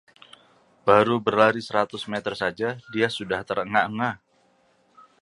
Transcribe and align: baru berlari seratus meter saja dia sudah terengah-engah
baru 0.87 1.15
berlari 1.25 1.61
seratus 1.67 2.03
meter 2.13 2.33
saja 2.41 2.69
dia 2.93 3.05
sudah 3.17 3.41
terengah-engah 3.47 4.15